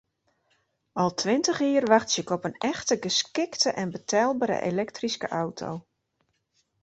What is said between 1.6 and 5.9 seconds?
jier wachtsje ik op in echt geskikte en betelbere elektryske auto.